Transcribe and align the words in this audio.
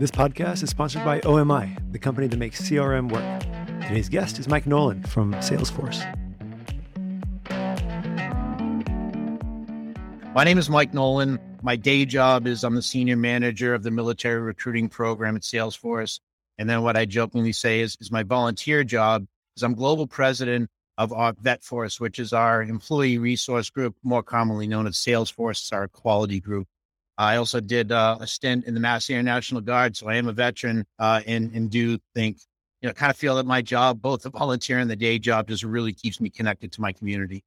This 0.00 0.10
podcast 0.10 0.62
is 0.62 0.70
sponsored 0.70 1.04
by 1.04 1.20
OMI, 1.26 1.76
the 1.92 1.98
company 1.98 2.26
that 2.26 2.38
makes 2.38 2.62
CRM 2.62 3.12
work. 3.12 3.82
Today's 3.82 4.08
guest 4.08 4.38
is 4.38 4.48
Mike 4.48 4.66
Nolan 4.66 5.02
from 5.02 5.34
Salesforce. 5.34 6.00
My 10.34 10.42
name 10.42 10.56
is 10.56 10.70
Mike 10.70 10.94
Nolan. 10.94 11.38
My 11.60 11.76
day 11.76 12.06
job 12.06 12.46
is 12.46 12.64
I'm 12.64 12.76
the 12.76 12.80
senior 12.80 13.18
manager 13.18 13.74
of 13.74 13.82
the 13.82 13.90
military 13.90 14.40
recruiting 14.40 14.88
program 14.88 15.36
at 15.36 15.42
Salesforce. 15.42 16.18
And 16.56 16.66
then 16.66 16.80
what 16.80 16.96
I 16.96 17.04
jokingly 17.04 17.52
say 17.52 17.80
is, 17.80 17.98
is 18.00 18.10
my 18.10 18.22
volunteer 18.22 18.82
job 18.82 19.26
is 19.54 19.62
I'm 19.62 19.74
global 19.74 20.06
president 20.06 20.70
of 20.96 21.12
our 21.12 21.34
VetForce, 21.34 22.00
which 22.00 22.18
is 22.18 22.32
our 22.32 22.62
employee 22.62 23.18
resource 23.18 23.68
group, 23.68 23.94
more 24.02 24.22
commonly 24.22 24.66
known 24.66 24.86
as 24.86 24.94
Salesforce, 24.94 25.60
it's 25.60 25.72
our 25.74 25.88
quality 25.88 26.40
group. 26.40 26.66
I 27.20 27.36
also 27.36 27.60
did 27.60 27.92
uh, 27.92 28.16
a 28.18 28.26
stint 28.26 28.64
in 28.64 28.72
the 28.72 28.80
Mass 28.80 29.10
Air 29.10 29.22
National 29.22 29.60
Guard, 29.60 29.94
so 29.94 30.08
I 30.08 30.16
am 30.16 30.26
a 30.26 30.32
veteran, 30.32 30.86
uh, 30.98 31.20
and 31.26 31.54
and 31.54 31.70
do 31.70 31.98
think 32.14 32.38
you 32.80 32.88
know 32.88 32.94
kind 32.94 33.10
of 33.10 33.16
feel 33.16 33.36
that 33.36 33.44
my 33.44 33.60
job, 33.60 34.00
both 34.00 34.22
the 34.22 34.30
volunteer 34.30 34.78
and 34.78 34.90
the 34.90 34.96
day 34.96 35.18
job, 35.18 35.46
just 35.46 35.62
really 35.62 35.92
keeps 35.92 36.18
me 36.18 36.30
connected 36.30 36.72
to 36.72 36.80
my 36.80 36.92
community. 36.92 37.44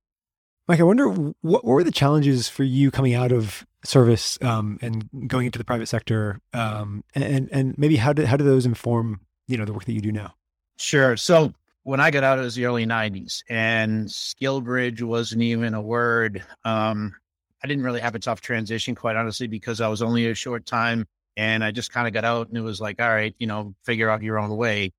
Mike, 0.68 0.80
I 0.80 0.84
wonder 0.84 1.10
what, 1.10 1.36
what 1.42 1.66
were 1.66 1.84
the 1.84 1.92
challenges 1.92 2.48
for 2.48 2.64
you 2.64 2.92
coming 2.92 3.16
out 3.16 3.32
of 3.32 3.66
service 3.84 4.38
um, 4.44 4.78
and 4.84 5.10
going 5.28 5.48
into 5.48 5.58
the 5.58 5.66
private 5.66 5.88
sector, 5.88 6.40
um, 6.54 7.04
and 7.16 7.50
and 7.52 7.76
maybe 7.76 7.96
how 7.96 8.14
did 8.14 8.28
how 8.28 8.38
do 8.38 8.44
those 8.44 8.68
inform 8.68 9.22
you 9.48 9.58
know 9.58 9.66
the 9.66 9.74
work 9.74 9.86
that 9.86 9.94
you 9.94 10.02
do 10.02 10.12
now? 10.12 10.36
Sure. 10.78 11.18
So 11.18 11.52
when 11.82 12.00
I 12.00 12.12
got 12.12 12.24
out, 12.24 12.38
it 12.38 12.44
was 12.44 12.54
the 12.54 12.66
early 12.66 12.86
'90s, 12.86 13.42
and 13.50 14.08
SkillBridge 14.08 15.02
wasn't 15.02 15.42
even 15.42 15.74
a 15.74 15.82
word. 15.82 16.44
Um, 16.64 17.16
I 17.64 17.68
didn't 17.68 17.84
really 17.84 18.02
have 18.02 18.16
a 18.16 18.20
tough 18.20 18.42
transition, 18.42 18.94
quite 18.94 19.16
honestly, 19.16 19.48
because 19.48 19.80
I 19.80 19.88
was 19.88 20.02
only 20.02 20.30
a 20.30 20.34
short 20.36 20.66
time 20.66 21.06
and 21.38 21.64
I 21.64 21.72
just 21.72 21.92
kind 21.92 22.08
of 22.08 22.14
got 22.14 22.26
out 22.26 22.50
and 22.50 22.58
it 22.58 22.62
was 22.62 22.82
like, 22.82 23.02
all 23.02 23.10
right, 23.10 23.34
you 23.40 23.48
know, 23.48 23.74
figure 23.86 24.10
out 24.10 24.22
your 24.22 24.38
own 24.38 24.56
way. 24.56 24.92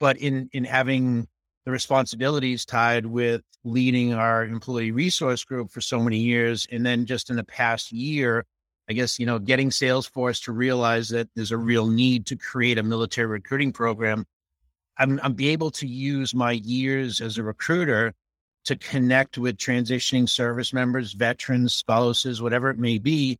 But 0.00 0.16
in 0.18 0.48
in 0.52 0.64
having 0.64 1.28
the 1.64 1.70
responsibilities 1.72 2.64
tied 2.64 3.06
with 3.06 3.42
leading 3.64 4.14
our 4.14 4.44
employee 4.44 4.92
resource 4.92 5.44
group 5.44 5.70
for 5.70 5.80
so 5.80 6.00
many 6.00 6.18
years, 6.18 6.66
and 6.70 6.86
then 6.86 7.06
just 7.06 7.28
in 7.28 7.36
the 7.36 7.44
past 7.44 7.92
year, 7.92 8.46
I 8.88 8.94
guess 8.94 9.18
you 9.18 9.26
know, 9.26 9.38
getting 9.38 9.70
Salesforce 9.70 10.44
to 10.44 10.52
realize 10.52 11.08
that 11.10 11.28
there's 11.34 11.52
a 11.52 11.56
real 11.56 11.86
need 11.86 12.26
to 12.26 12.36
create 12.36 12.78
a 12.78 12.82
military 12.82 13.26
recruiting 13.26 13.72
program. 13.72 14.24
I'm 14.98 15.20
I'm 15.22 15.34
be 15.34 15.48
able 15.48 15.70
to 15.72 15.86
use 15.86 16.34
my 16.34 16.52
years 16.52 17.20
as 17.20 17.36
a 17.36 17.42
recruiter 17.42 18.14
to 18.66 18.76
connect 18.76 19.38
with 19.38 19.56
transitioning 19.56 20.28
service 20.28 20.72
members, 20.72 21.12
veterans, 21.12 21.74
spouses, 21.74 22.42
whatever 22.42 22.70
it 22.70 22.78
may 22.78 22.98
be, 22.98 23.38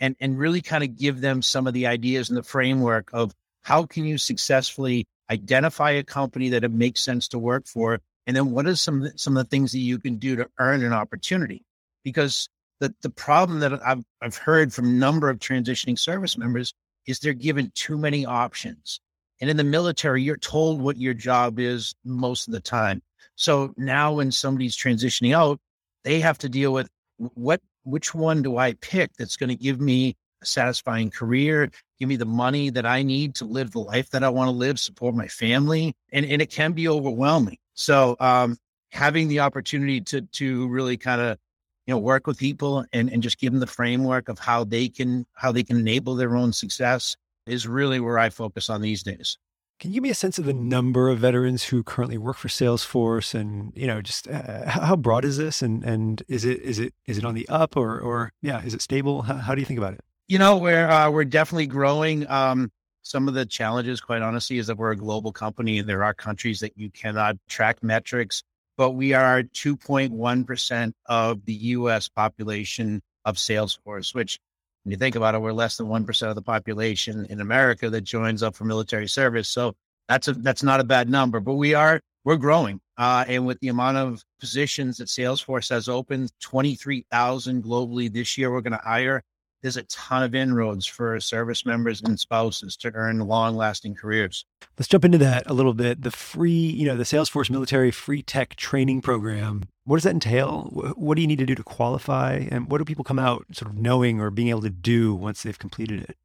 and, 0.00 0.16
and 0.20 0.38
really 0.38 0.60
kind 0.60 0.84
of 0.84 0.96
give 0.96 1.20
them 1.20 1.42
some 1.42 1.66
of 1.66 1.74
the 1.74 1.86
ideas 1.86 2.28
and 2.28 2.38
the 2.38 2.42
framework 2.42 3.10
of 3.12 3.34
how 3.62 3.84
can 3.84 4.04
you 4.04 4.16
successfully 4.18 5.06
identify 5.30 5.90
a 5.90 6.04
company 6.04 6.48
that 6.48 6.64
it 6.64 6.70
makes 6.70 7.00
sense 7.00 7.28
to 7.28 7.38
work 7.38 7.66
for, 7.66 8.00
and 8.26 8.36
then 8.36 8.50
what 8.50 8.66
are 8.66 8.76
some 8.76 9.08
some 9.16 9.36
of 9.36 9.44
the 9.44 9.48
things 9.50 9.72
that 9.72 9.78
you 9.78 9.98
can 9.98 10.16
do 10.16 10.36
to 10.36 10.48
earn 10.58 10.82
an 10.82 10.92
opportunity? 10.92 11.64
Because 12.04 12.48
the 12.80 12.94
the 13.02 13.10
problem 13.10 13.60
that 13.60 13.72
I've 13.84 14.04
I've 14.22 14.36
heard 14.36 14.72
from 14.72 14.86
a 14.86 14.92
number 14.92 15.28
of 15.28 15.38
transitioning 15.38 15.98
service 15.98 16.38
members 16.38 16.72
is 17.06 17.18
they're 17.18 17.32
given 17.32 17.72
too 17.74 17.98
many 17.98 18.24
options. 18.24 19.00
And 19.40 19.48
in 19.48 19.56
the 19.56 19.64
military, 19.64 20.22
you're 20.22 20.36
told 20.36 20.80
what 20.80 20.96
your 20.96 21.14
job 21.14 21.58
is 21.58 21.94
most 22.04 22.48
of 22.48 22.52
the 22.52 22.60
time. 22.60 23.02
So 23.36 23.74
now 23.76 24.14
when 24.14 24.30
somebody's 24.32 24.76
transitioning 24.76 25.34
out, 25.34 25.60
they 26.04 26.20
have 26.20 26.38
to 26.38 26.48
deal 26.48 26.72
with 26.72 26.88
what 27.16 27.60
which 27.84 28.14
one 28.14 28.42
do 28.42 28.58
I 28.58 28.74
pick 28.74 29.12
that's 29.16 29.36
going 29.36 29.48
to 29.48 29.56
give 29.56 29.80
me 29.80 30.16
a 30.42 30.46
satisfying 30.46 31.10
career, 31.10 31.70
give 31.98 32.08
me 32.08 32.16
the 32.16 32.26
money 32.26 32.70
that 32.70 32.86
I 32.86 33.02
need 33.02 33.34
to 33.36 33.44
live 33.44 33.72
the 33.72 33.80
life 33.80 34.10
that 34.10 34.22
I 34.22 34.28
want 34.28 34.48
to 34.48 34.52
live, 34.52 34.78
support 34.78 35.14
my 35.14 35.28
family, 35.28 35.94
and 36.12 36.24
and 36.26 36.42
it 36.42 36.50
can 36.50 36.72
be 36.72 36.88
overwhelming. 36.88 37.58
So 37.74 38.16
um, 38.20 38.56
having 38.90 39.28
the 39.28 39.40
opportunity 39.40 40.00
to 40.02 40.22
to 40.22 40.68
really 40.68 40.96
kind 40.96 41.20
of 41.20 41.38
you 41.86 41.94
know 41.94 41.98
work 41.98 42.26
with 42.26 42.38
people 42.38 42.84
and 42.92 43.10
and 43.10 43.22
just 43.22 43.38
give 43.38 43.52
them 43.52 43.60
the 43.60 43.66
framework 43.66 44.28
of 44.28 44.38
how 44.38 44.64
they 44.64 44.88
can 44.88 45.26
how 45.34 45.52
they 45.52 45.62
can 45.62 45.78
enable 45.78 46.14
their 46.14 46.36
own 46.36 46.52
success 46.52 47.16
is 47.46 47.66
really 47.66 47.98
where 47.98 48.18
I 48.18 48.30
focus 48.30 48.68
on 48.68 48.82
these 48.82 49.02
days. 49.02 49.38
Can 49.78 49.90
you 49.92 49.94
give 49.94 50.02
me 50.02 50.10
a 50.10 50.14
sense 50.14 50.40
of 50.40 50.44
the 50.44 50.52
number 50.52 51.08
of 51.08 51.20
veterans 51.20 51.64
who 51.64 51.84
currently 51.84 52.18
work 52.18 52.36
for 52.36 52.48
Salesforce, 52.48 53.32
and 53.32 53.72
you 53.76 53.86
know, 53.86 54.02
just 54.02 54.26
uh, 54.26 54.68
how 54.68 54.96
broad 54.96 55.24
is 55.24 55.36
this, 55.36 55.62
and 55.62 55.84
and 55.84 56.20
is 56.26 56.44
it 56.44 56.60
is 56.62 56.80
it 56.80 56.94
is 57.06 57.16
it 57.16 57.24
on 57.24 57.34
the 57.34 57.48
up, 57.48 57.76
or 57.76 58.00
or 58.00 58.32
yeah, 58.42 58.60
is 58.64 58.74
it 58.74 58.82
stable? 58.82 59.22
How, 59.22 59.34
how 59.34 59.54
do 59.54 59.60
you 59.60 59.66
think 59.66 59.78
about 59.78 59.94
it? 59.94 60.00
You 60.26 60.38
know, 60.38 60.56
we're 60.56 60.88
uh, 60.88 61.10
we're 61.10 61.24
definitely 61.24 61.68
growing. 61.68 62.28
Um, 62.28 62.72
some 63.02 63.28
of 63.28 63.34
the 63.34 63.46
challenges, 63.46 64.00
quite 64.00 64.20
honestly, 64.20 64.58
is 64.58 64.66
that 64.66 64.76
we're 64.76 64.90
a 64.90 64.96
global 64.96 65.32
company, 65.32 65.78
and 65.78 65.88
there 65.88 66.02
are 66.02 66.12
countries 66.12 66.58
that 66.60 66.76
you 66.76 66.90
cannot 66.90 67.36
track 67.48 67.82
metrics. 67.82 68.42
But 68.76 68.90
we 68.92 69.12
are 69.12 69.44
2.1 69.44 70.46
percent 70.46 70.96
of 71.06 71.44
the 71.44 71.54
U.S. 71.54 72.08
population 72.08 73.00
of 73.24 73.36
Salesforce, 73.36 74.12
which 74.12 74.40
when 74.88 74.92
you 74.92 74.96
think 74.96 75.16
about 75.16 75.34
it, 75.34 75.42
we're 75.42 75.52
less 75.52 75.76
than 75.76 75.86
1% 75.86 76.28
of 76.30 76.34
the 76.34 76.40
population 76.40 77.26
in 77.28 77.42
America 77.42 77.90
that 77.90 78.00
joins 78.00 78.42
up 78.42 78.56
for 78.56 78.64
military 78.64 79.06
service. 79.06 79.46
So 79.46 79.74
that's 80.08 80.28
a, 80.28 80.32
that's 80.32 80.62
not 80.62 80.80
a 80.80 80.84
bad 80.84 81.10
number, 81.10 81.40
but 81.40 81.56
we 81.56 81.74
are, 81.74 82.00
we're 82.24 82.38
growing. 82.38 82.80
Uh, 82.96 83.22
and 83.28 83.44
with 83.44 83.60
the 83.60 83.68
amount 83.68 83.98
of 83.98 84.24
positions 84.40 84.96
that 84.96 85.08
Salesforce 85.08 85.68
has 85.68 85.90
opened, 85.90 86.32
23,000 86.40 87.62
globally 87.62 88.10
this 88.10 88.38
year, 88.38 88.50
we're 88.50 88.62
going 88.62 88.72
to 88.72 88.82
hire 88.82 89.22
there's 89.62 89.76
a 89.76 89.82
ton 89.84 90.22
of 90.22 90.34
inroads 90.34 90.86
for 90.86 91.18
service 91.20 91.66
members 91.66 92.00
and 92.02 92.18
spouses 92.18 92.76
to 92.76 92.92
earn 92.94 93.18
long 93.18 93.56
lasting 93.56 93.94
careers. 93.94 94.44
Let's 94.78 94.88
jump 94.88 95.04
into 95.04 95.18
that 95.18 95.44
a 95.46 95.52
little 95.52 95.74
bit. 95.74 96.02
The 96.02 96.10
free, 96.10 96.50
you 96.50 96.86
know, 96.86 96.96
the 96.96 97.04
Salesforce 97.04 97.50
military 97.50 97.90
free 97.90 98.22
tech 98.22 98.56
training 98.56 99.00
program. 99.00 99.64
What 99.88 99.96
does 99.96 100.04
that 100.04 100.12
entail? 100.12 100.64
What 100.96 101.14
do 101.14 101.22
you 101.22 101.26
need 101.26 101.38
to 101.38 101.46
do 101.46 101.54
to 101.54 101.62
qualify? 101.62 102.46
And 102.50 102.70
what 102.70 102.76
do 102.76 102.84
people 102.84 103.04
come 103.04 103.18
out 103.18 103.46
sort 103.52 103.70
of 103.70 103.78
knowing 103.78 104.20
or 104.20 104.30
being 104.30 104.48
able 104.48 104.60
to 104.60 104.68
do 104.68 105.14
once 105.14 105.42
they've 105.42 105.58
completed 105.58 106.02
it? 106.02 106.18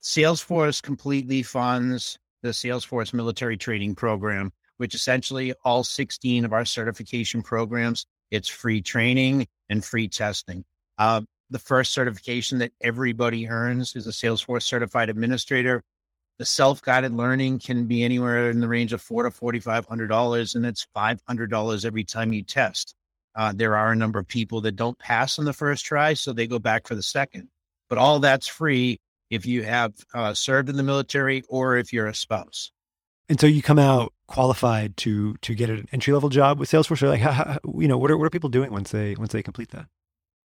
Salesforce 0.00 0.80
completely 0.80 1.42
funds 1.42 2.20
the 2.42 2.50
Salesforce 2.50 3.12
military 3.12 3.56
training 3.56 3.96
program, 3.96 4.52
which 4.76 4.94
essentially 4.94 5.52
all 5.64 5.82
16 5.82 6.44
of 6.44 6.52
our 6.52 6.64
certification 6.64 7.42
programs, 7.42 8.06
it's 8.30 8.46
free 8.46 8.80
training 8.80 9.48
and 9.68 9.84
free 9.84 10.06
testing. 10.06 10.64
Uh, 10.96 11.22
the 11.50 11.58
first 11.58 11.92
certification 11.92 12.58
that 12.58 12.70
everybody 12.80 13.48
earns 13.48 13.96
is 13.96 14.06
a 14.06 14.10
Salesforce 14.10 14.62
certified 14.62 15.10
administrator. 15.10 15.82
The 16.38 16.44
self-guided 16.44 17.12
learning 17.12 17.58
can 17.58 17.86
be 17.86 18.04
anywhere 18.04 18.50
in 18.50 18.60
the 18.60 18.68
range 18.68 18.92
of 18.92 19.02
four 19.02 19.24
to 19.24 19.32
forty-five 19.32 19.84
hundred 19.86 20.06
dollars, 20.06 20.54
and 20.54 20.64
it's 20.64 20.86
five 20.94 21.20
hundred 21.26 21.50
dollars 21.50 21.84
every 21.84 22.04
time 22.04 22.32
you 22.32 22.44
test. 22.44 22.94
Uh, 23.40 23.54
there 23.56 23.74
are 23.74 23.90
a 23.90 23.96
number 23.96 24.18
of 24.18 24.28
people 24.28 24.60
that 24.60 24.76
don't 24.76 24.98
pass 24.98 25.38
on 25.38 25.46
the 25.46 25.52
first 25.54 25.86
try, 25.86 26.12
so 26.12 26.30
they 26.30 26.46
go 26.46 26.58
back 26.58 26.86
for 26.86 26.94
the 26.94 27.02
second. 27.02 27.48
But 27.88 27.96
all 27.96 28.18
that's 28.18 28.46
free 28.46 29.00
if 29.30 29.46
you 29.46 29.62
have 29.62 29.94
uh, 30.12 30.34
served 30.34 30.68
in 30.68 30.76
the 30.76 30.82
military 30.82 31.42
or 31.48 31.78
if 31.78 31.90
you're 31.90 32.06
a 32.06 32.14
spouse. 32.14 32.70
And 33.30 33.40
so 33.40 33.46
you 33.46 33.62
come 33.62 33.78
out 33.78 34.12
qualified 34.26 34.94
to 34.98 35.36
to 35.40 35.54
get 35.54 35.70
an 35.70 35.88
entry 35.90 36.12
level 36.12 36.28
job 36.28 36.58
with 36.58 36.70
Salesforce. 36.70 37.02
Or 37.02 37.08
like, 37.08 37.22
how, 37.22 37.32
how, 37.32 37.58
you 37.78 37.88
know, 37.88 37.96
what 37.96 38.10
are 38.10 38.18
what 38.18 38.26
are 38.26 38.30
people 38.30 38.50
doing 38.50 38.72
once 38.72 38.90
they 38.90 39.14
once 39.14 39.32
they 39.32 39.42
complete 39.42 39.70
that? 39.70 39.86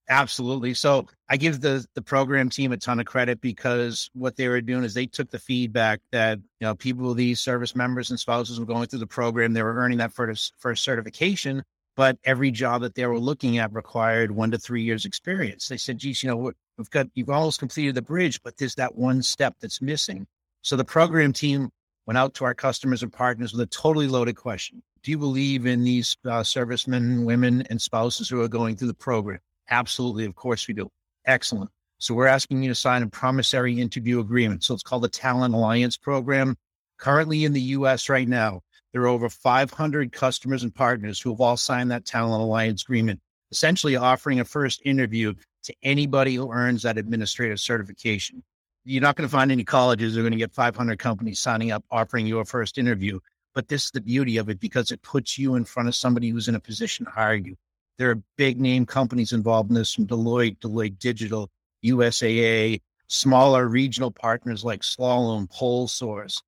Absolutely. 0.07 0.75
So 0.75 1.07
I 1.27 1.37
give 1.37 1.61
the 1.61 1.83
the 1.95 2.03
program 2.03 2.51
team 2.51 2.73
a 2.73 2.77
ton 2.77 2.99
of 2.99 3.07
credit 3.07 3.41
because 3.41 4.11
what 4.13 4.35
they 4.35 4.49
were 4.49 4.61
doing 4.61 4.83
is 4.83 4.93
they 4.93 5.07
took 5.07 5.31
the 5.31 5.39
feedback 5.39 5.99
that 6.11 6.37
you 6.37 6.67
know 6.67 6.75
people, 6.75 7.11
these 7.15 7.41
service 7.41 7.75
members 7.75 8.11
and 8.11 8.19
spouses 8.19 8.59
were 8.59 8.67
going 8.67 8.85
through 8.85 8.99
the 8.99 9.07
program, 9.07 9.53
they 9.53 9.63
were 9.63 9.73
earning 9.73 9.97
that 9.97 10.13
first 10.13 10.53
first 10.59 10.83
certification, 10.83 11.63
but 11.95 12.17
every 12.23 12.51
job 12.51 12.81
that 12.81 12.95
they 12.95 13.05
were 13.05 13.19
looking 13.19 13.57
at 13.57 13.73
required 13.73 14.31
one 14.31 14.51
to 14.51 14.57
three 14.57 14.83
years 14.83 15.05
experience. 15.05 15.67
They 15.67 15.77
said, 15.77 15.97
"Geez, 15.97 16.23
you 16.23 16.29
know? 16.29 16.53
We've 16.77 16.89
got 16.89 17.07
you've 17.13 17.29
almost 17.29 17.59
completed 17.59 17.95
the 17.95 18.01
bridge, 18.01 18.41
but 18.43 18.57
there's 18.57 18.75
that 18.75 18.95
one 18.95 19.21
step 19.21 19.55
that's 19.59 19.81
missing." 19.81 20.27
So 20.61 20.75
the 20.75 20.85
program 20.85 21.33
team 21.33 21.69
went 22.05 22.17
out 22.17 22.33
to 22.35 22.45
our 22.45 22.53
customers 22.53 23.03
and 23.03 23.11
partners 23.13 23.53
with 23.53 23.61
a 23.61 23.67
totally 23.67 24.07
loaded 24.07 24.35
question: 24.35 24.81
Do 25.03 25.11
you 25.11 25.17
believe 25.17 25.65
in 25.65 25.83
these 25.83 26.17
uh, 26.25 26.43
servicemen, 26.43 27.25
women, 27.25 27.61
and 27.69 27.81
spouses 27.81 28.29
who 28.29 28.41
are 28.41 28.47
going 28.47 28.75
through 28.75 28.89
the 28.89 28.93
program? 28.93 29.39
Absolutely. 29.69 30.25
Of 30.25 30.35
course 30.35 30.67
we 30.67 30.73
do. 30.73 30.89
Excellent. 31.25 31.69
So 31.99 32.13
we're 32.13 32.27
asking 32.27 32.63
you 32.63 32.69
to 32.69 32.75
sign 32.75 33.01
a 33.01 33.07
promissory 33.07 33.79
interview 33.79 34.19
agreement. 34.19 34.63
So 34.63 34.73
it's 34.73 34.83
called 34.83 35.03
the 35.03 35.09
Talent 35.09 35.53
Alliance 35.53 35.95
Program. 35.95 36.57
Currently 36.97 37.45
in 37.45 37.53
the 37.53 37.61
US 37.61 38.09
right 38.09 38.27
now, 38.27 38.61
there 38.93 39.01
are 39.01 39.07
over 39.07 39.27
500 39.27 40.11
customers 40.11 40.63
and 40.63 40.73
partners 40.73 41.19
who 41.19 41.31
have 41.31 41.41
all 41.41 41.57
signed 41.57 41.91
that 41.91 42.05
Talent 42.05 42.43
Alliance 42.43 42.83
agreement, 42.83 43.19
essentially 43.51 43.95
offering 43.95 44.39
a 44.39 44.45
first 44.45 44.81
interview 44.85 45.33
to 45.63 45.75
anybody 45.81 46.35
who 46.35 46.51
earns 46.51 46.83
that 46.83 46.97
administrative 46.97 47.59
certification. 47.59 48.43
You're 48.85 49.01
not 49.01 49.15
going 49.15 49.27
to 49.27 49.31
find 49.31 49.51
any 49.51 49.63
colleges 49.63 50.13
that 50.13 50.19
are 50.19 50.23
going 50.23 50.33
to 50.33 50.37
get 50.37 50.51
500 50.51 50.99
companies 50.99 51.39
signing 51.39 51.71
up 51.71 51.83
offering 51.89 52.27
you 52.27 52.39
a 52.39 52.45
first 52.45 52.77
interview. 52.77 53.19
But 53.55 53.67
this 53.67 53.85
is 53.85 53.91
the 53.91 54.01
beauty 54.01 54.37
of 54.37 54.49
it 54.49 54.59
because 54.59 54.91
it 54.91 55.01
puts 55.01 55.37
you 55.37 55.55
in 55.55 55.65
front 55.65 55.87
of 55.87 55.95
somebody 55.95 56.29
who's 56.29 56.47
in 56.47 56.55
a 56.55 56.59
position 56.59 57.05
to 57.05 57.11
hire 57.11 57.35
you. 57.35 57.55
There 57.97 58.09
are 58.11 58.21
big 58.37 58.59
name 58.59 58.85
companies 58.85 59.33
involved 59.33 59.69
in 59.69 59.75
this 59.75 59.93
from 59.93 60.07
Deloitte, 60.07 60.59
Deloitte 60.59 60.99
Digital, 60.99 61.49
USAA, 61.85 62.81
smaller 63.07 63.67
regional 63.67 64.11
partners 64.11 64.63
like 64.63 64.81
Slalom, 64.81 65.47
PolSource, 65.51 66.41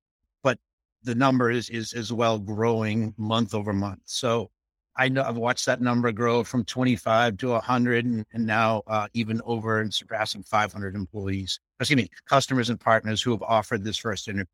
the 1.06 1.14
number 1.14 1.50
is 1.50 1.70
is 1.70 1.94
as 1.94 2.12
well 2.12 2.38
growing 2.38 3.14
month 3.16 3.54
over 3.54 3.72
month. 3.72 4.00
So 4.04 4.50
I 4.96 5.08
know 5.08 5.22
I've 5.22 5.36
watched 5.36 5.66
that 5.66 5.80
number 5.80 6.10
grow 6.12 6.42
from 6.42 6.64
25 6.64 7.36
to 7.38 7.48
100 7.48 8.04
and, 8.04 8.26
and 8.32 8.46
now 8.46 8.82
uh, 8.86 9.08
even 9.14 9.40
over 9.44 9.80
and 9.80 9.92
surpassing 9.92 10.42
500 10.42 10.94
employees, 10.94 11.60
excuse 11.78 11.96
me, 11.96 12.08
customers 12.26 12.70
and 12.70 12.80
partners 12.80 13.22
who 13.22 13.30
have 13.30 13.42
offered 13.42 13.84
this 13.84 13.96
first 13.96 14.26
interview. 14.28 14.46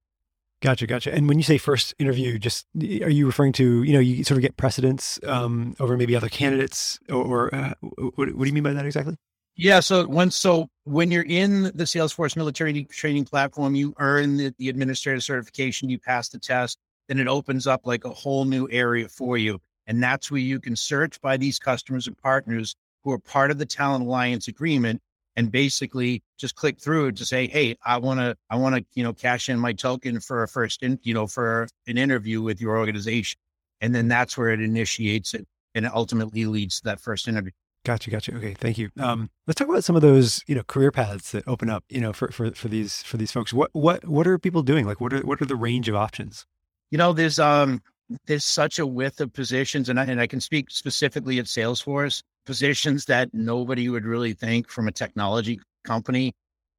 Gotcha, 0.60 0.86
gotcha. 0.86 1.12
And 1.12 1.26
when 1.28 1.38
you 1.38 1.42
say 1.42 1.58
first 1.58 1.94
interview, 1.98 2.38
just 2.38 2.66
are 2.76 3.10
you 3.10 3.26
referring 3.26 3.52
to 3.54 3.82
you 3.82 3.92
know 3.92 3.98
you 3.98 4.22
sort 4.22 4.36
of 4.36 4.42
get 4.42 4.56
precedence 4.56 5.18
um, 5.26 5.74
over 5.80 5.96
maybe 5.96 6.14
other 6.14 6.28
candidates, 6.28 7.00
or, 7.08 7.24
or 7.24 7.54
uh, 7.54 7.74
what, 7.80 8.32
what, 8.34 8.38
do 8.38 8.46
you 8.46 8.52
mean 8.52 8.62
by 8.62 8.72
that 8.72 8.86
exactly? 8.86 9.16
Yeah, 9.56 9.80
so 9.80 10.06
when 10.06 10.30
so 10.30 10.68
when 10.84 11.10
you're 11.10 11.24
in 11.24 11.64
the 11.64 11.84
Salesforce 11.84 12.36
military 12.36 12.84
training 12.84 13.24
platform, 13.26 13.74
you 13.74 13.94
earn 13.98 14.36
the, 14.36 14.54
the 14.58 14.68
administrative 14.68 15.22
certification, 15.22 15.88
you 15.90 15.98
pass 15.98 16.28
the 16.28 16.38
test, 16.38 16.78
then 17.08 17.18
it 17.18 17.28
opens 17.28 17.66
up 17.66 17.82
like 17.86 18.04
a 18.04 18.10
whole 18.10 18.44
new 18.44 18.68
area 18.70 19.08
for 19.08 19.36
you. 19.36 19.60
And 19.86 20.02
that's 20.02 20.30
where 20.30 20.40
you 20.40 20.58
can 20.60 20.74
search 20.76 21.20
by 21.20 21.36
these 21.36 21.58
customers 21.58 22.06
and 22.06 22.16
partners 22.16 22.74
who 23.04 23.12
are 23.12 23.18
part 23.18 23.50
of 23.50 23.58
the 23.58 23.66
Talent 23.66 24.04
Alliance 24.06 24.48
agreement 24.48 25.00
and 25.36 25.50
basically 25.52 26.22
just 26.38 26.54
click 26.54 26.80
through 26.80 27.12
to 27.12 27.24
say, 27.26 27.46
Hey, 27.46 27.76
I 27.84 27.98
want 27.98 28.20
to, 28.20 28.36
I 28.50 28.56
want 28.56 28.76
to, 28.76 28.84
you 28.94 29.02
know, 29.04 29.12
cash 29.12 29.48
in 29.48 29.58
my 29.58 29.72
token 29.74 30.20
for 30.20 30.42
a 30.42 30.48
first, 30.48 30.82
in, 30.82 30.98
you 31.02 31.12
know, 31.14 31.26
for 31.26 31.68
an 31.86 31.98
interview 31.98 32.40
with 32.42 32.60
your 32.60 32.78
organization. 32.78 33.38
And 33.82 33.94
then 33.94 34.08
that's 34.08 34.36
where 34.38 34.50
it 34.50 34.60
initiates 34.62 35.34
it 35.34 35.46
and 35.74 35.84
it 35.86 35.92
ultimately 35.92 36.46
leads 36.46 36.78
to 36.80 36.84
that 36.84 37.00
first 37.00 37.28
interview. 37.28 37.52
Gotcha, 37.84 38.10
gotcha. 38.10 38.34
Okay, 38.36 38.54
thank 38.54 38.78
you. 38.78 38.90
Um, 39.00 39.28
let's 39.46 39.58
talk 39.58 39.68
about 39.68 39.82
some 39.82 39.96
of 39.96 40.02
those, 40.02 40.42
you 40.46 40.54
know, 40.54 40.62
career 40.62 40.92
paths 40.92 41.32
that 41.32 41.46
open 41.48 41.68
up, 41.68 41.84
you 41.88 42.00
know, 42.00 42.12
for 42.12 42.30
for 42.30 42.52
for 42.52 42.68
these 42.68 43.02
for 43.02 43.16
these 43.16 43.32
folks. 43.32 43.52
What 43.52 43.70
what 43.72 44.06
what 44.06 44.26
are 44.26 44.38
people 44.38 44.62
doing? 44.62 44.86
Like, 44.86 45.00
what 45.00 45.12
are 45.12 45.20
what 45.20 45.42
are 45.42 45.46
the 45.46 45.56
range 45.56 45.88
of 45.88 45.96
options? 45.96 46.46
You 46.90 46.98
know, 46.98 47.12
there's 47.12 47.40
um 47.40 47.82
there's 48.26 48.44
such 48.44 48.78
a 48.78 48.86
width 48.86 49.20
of 49.20 49.32
positions, 49.32 49.88
and 49.88 49.98
I, 49.98 50.04
and 50.04 50.20
I 50.20 50.28
can 50.28 50.40
speak 50.40 50.70
specifically 50.70 51.38
at 51.40 51.46
Salesforce 51.46 52.22
positions 52.46 53.04
that 53.06 53.30
nobody 53.32 53.88
would 53.88 54.04
really 54.04 54.32
think 54.32 54.68
from 54.70 54.86
a 54.86 54.92
technology 54.92 55.60
company 55.84 56.34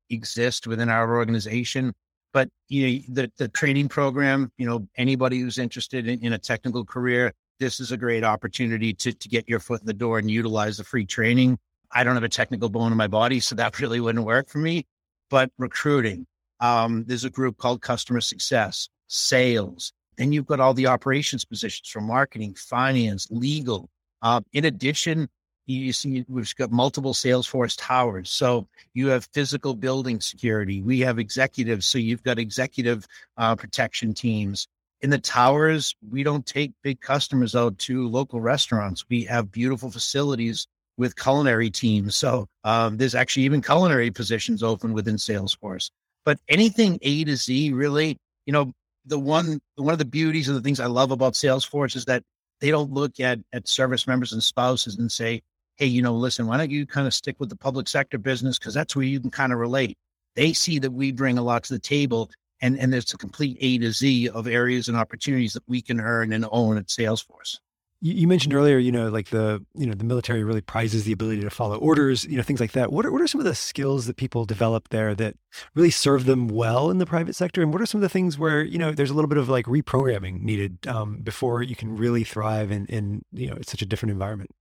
exist 0.09 0.67
within 0.67 0.89
our 0.89 1.17
organization. 1.17 1.93
But 2.31 2.49
you 2.69 2.87
know, 2.87 2.99
the 3.09 3.31
the 3.37 3.47
training 3.49 3.89
program, 3.89 4.51
you 4.57 4.65
know, 4.65 4.87
anybody 4.97 5.39
who's 5.39 5.57
interested 5.57 6.07
in, 6.07 6.23
in 6.23 6.31
a 6.31 6.39
technical 6.39 6.85
career, 6.85 7.33
this 7.59 7.79
is 7.79 7.91
a 7.91 7.97
great 7.97 8.23
opportunity 8.23 8.93
to 8.93 9.13
to 9.13 9.29
get 9.29 9.47
your 9.47 9.59
foot 9.59 9.81
in 9.81 9.87
the 9.87 9.93
door 9.93 10.19
and 10.19 10.29
utilize 10.29 10.77
the 10.77 10.83
free 10.83 11.05
training. 11.05 11.57
I 11.91 12.03
don't 12.03 12.15
have 12.15 12.23
a 12.23 12.29
technical 12.29 12.69
bone 12.69 12.91
in 12.91 12.97
my 12.97 13.07
body, 13.07 13.39
so 13.39 13.55
that 13.55 13.79
really 13.79 13.99
wouldn't 13.99 14.25
work 14.25 14.49
for 14.49 14.59
me. 14.59 14.85
But 15.29 15.51
recruiting, 15.57 16.27
um, 16.59 17.05
there's 17.07 17.23
a 17.23 17.29
group 17.29 17.57
called 17.57 17.81
customer 17.81 18.21
success, 18.21 18.89
sales, 19.07 19.93
then 20.17 20.31
you've 20.31 20.45
got 20.45 20.59
all 20.59 20.73
the 20.73 20.87
operations 20.87 21.45
positions 21.45 21.89
from 21.89 22.05
marketing, 22.05 22.55
finance, 22.55 23.27
legal. 23.31 23.89
Uh, 24.21 24.41
in 24.53 24.65
addition, 24.65 25.27
you 25.65 25.93
see 25.93 26.25
we've 26.27 26.53
got 26.55 26.71
multiple 26.71 27.13
Salesforce 27.13 27.75
towers. 27.77 28.29
So 28.29 28.67
you 28.93 29.07
have 29.07 29.27
physical 29.33 29.75
building 29.75 30.19
security. 30.19 30.81
We 30.81 30.99
have 31.01 31.19
executives. 31.19 31.85
So 31.85 31.97
you've 31.97 32.23
got 32.23 32.37
executive 32.37 33.07
uh, 33.37 33.55
protection 33.55 34.13
teams. 34.13 34.67
In 35.03 35.09
the 35.09 35.19
towers, 35.19 35.93
we 36.09 36.23
don't 36.23 36.45
take 36.45 36.71
big 36.81 37.01
customers 37.01 37.55
out 37.55 37.77
to 37.79 38.07
local 38.07 38.39
restaurants. 38.39 39.03
We 39.09 39.23
have 39.25 39.51
beautiful 39.51 39.91
facilities 39.91 40.65
with 40.97 41.17
culinary 41.17 41.69
teams. 41.69 42.15
So 42.15 42.47
um, 42.63 42.95
there's 42.95 43.13
actually 43.13 43.43
even 43.43 43.61
culinary 43.61 44.11
positions 44.11 44.63
open 44.63 44.93
within 44.93 45.17
Salesforce. 45.17 45.91
But 46.23 46.39
anything 46.47 46.99
A 47.01 47.25
to 47.25 47.35
Z, 47.35 47.73
really, 47.73 48.17
you 48.45 48.53
know, 48.53 48.71
the 49.05 49.19
one 49.19 49.59
one 49.75 49.91
of 49.91 49.99
the 49.99 50.05
beauties 50.05 50.47
of 50.47 50.55
the 50.55 50.61
things 50.61 50.79
I 50.79 50.85
love 50.85 51.11
about 51.11 51.33
Salesforce 51.33 51.97
is 51.97 52.05
that 52.05 52.23
they 52.61 52.71
don't 52.71 52.91
look 52.91 53.19
at 53.19 53.39
at 53.51 53.67
service 53.67 54.07
members 54.07 54.31
and 54.31 54.41
spouses 54.41 54.97
and 54.97 55.11
say, 55.11 55.41
"Hey, 55.75 55.87
you 55.87 56.01
know, 56.01 56.15
listen, 56.15 56.47
why 56.47 56.55
don't 56.55 56.71
you 56.71 56.85
kind 56.85 57.07
of 57.07 57.13
stick 57.13 57.35
with 57.39 57.49
the 57.49 57.57
public 57.57 57.89
sector 57.89 58.17
business 58.17 58.57
because 58.57 58.73
that's 58.73 58.95
where 58.95 59.03
you 59.03 59.19
can 59.19 59.31
kind 59.31 59.51
of 59.51 59.59
relate." 59.59 59.97
They 60.35 60.53
see 60.53 60.79
that 60.79 60.91
we 60.91 61.11
bring 61.11 61.37
a 61.37 61.43
lot 61.43 61.65
to 61.65 61.73
the 61.73 61.79
table, 61.79 62.31
and 62.63 62.79
and 62.79 62.91
there's 62.91 63.13
a 63.13 63.17
complete 63.17 63.57
A 63.61 63.77
to 63.77 63.91
Z 63.91 64.29
of 64.29 64.47
areas 64.47 64.87
and 64.87 64.97
opportunities 64.97 65.53
that 65.53 65.63
we 65.67 65.83
can 65.83 65.99
earn 65.99 66.33
and 66.33 66.47
own 66.51 66.77
at 66.77 66.87
Salesforce 66.87 67.59
you, 68.03 68.13
you 68.13 68.27
mentioned 68.27 68.53
earlier, 68.53 68.77
you 68.77 68.91
know, 68.91 69.07
like 69.07 69.29
the 69.29 69.65
you 69.75 69.87
know 69.87 69.93
the 69.93 70.03
military 70.03 70.43
really 70.43 70.61
prizes 70.61 71.05
the 71.05 71.13
ability 71.13 71.41
to 71.41 71.49
follow 71.49 71.77
orders, 71.77 72.25
you 72.25 72.35
know, 72.35 72.43
things 72.43 72.59
like 72.59 72.73
that. 72.73 72.91
What 72.91 73.05
are 73.05 73.11
what 73.11 73.21
are 73.21 73.27
some 73.27 73.39
of 73.39 73.45
the 73.45 73.55
skills 73.55 74.05
that 74.07 74.17
people 74.17 74.43
develop 74.43 74.89
there 74.89 75.15
that 75.15 75.37
really 75.73 75.89
serve 75.89 76.25
them 76.25 76.49
well 76.49 76.91
in 76.91 76.97
the 76.97 77.05
private 77.05 77.33
sector, 77.33 77.61
and 77.61 77.71
what 77.71 77.81
are 77.81 77.85
some 77.85 77.99
of 77.99 78.03
the 78.03 78.09
things 78.09 78.37
where 78.37 78.61
you 78.61 78.77
know 78.77 78.91
there's 78.91 79.09
a 79.09 79.13
little 79.13 79.29
bit 79.29 79.37
of 79.37 79.47
like 79.47 79.65
reprogramming 79.65 80.41
needed 80.41 80.85
um, 80.85 81.19
before 81.19 81.63
you 81.63 81.77
can 81.77 81.95
really 81.95 82.25
thrive 82.25 82.71
in 82.71 82.85
in 82.87 83.23
you 83.31 83.47
know 83.47 83.55
it's 83.55 83.71
such 83.71 83.81
a 83.81 83.85
different 83.85 84.11
environment? 84.11 84.51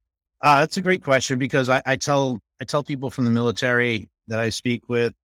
Uh, 0.40 0.60
that's 0.60 0.76
a 0.76 0.82
great 0.82 1.02
question 1.02 1.38
because 1.38 1.68
I, 1.68 1.82
I 1.84 1.96
tell 1.96 2.38
I 2.60 2.64
tell 2.64 2.84
people 2.84 3.10
from 3.10 3.24
the 3.24 3.30
military 3.32 4.08
that 4.28 4.38
I 4.38 4.50
speak 4.50 4.88
with, 4.88 5.14